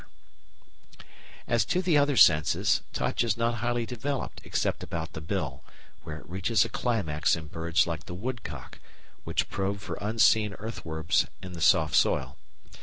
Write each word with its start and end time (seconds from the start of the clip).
]As 1.47 1.63
to 1.65 1.79
the 1.79 1.95
other 1.95 2.17
senses, 2.17 2.81
touch 2.91 3.23
is 3.23 3.37
not 3.37 3.59
highly 3.61 3.85
developed 3.85 4.41
except 4.43 4.81
about 4.81 5.13
the 5.13 5.21
bill, 5.21 5.63
where 6.01 6.17
it 6.17 6.27
reaches 6.27 6.65
a 6.65 6.69
climax 6.69 7.35
in 7.35 7.45
birds 7.45 7.85
like 7.85 8.05
the 8.05 8.15
wood 8.15 8.41
cock, 8.43 8.79
which 9.25 9.47
probe 9.51 9.79
for 9.79 9.99
unseen 10.01 10.55
earthworms 10.55 11.27
in 11.43 11.53
the 11.53 11.61
soft 11.61 11.93
soil. 11.93 12.35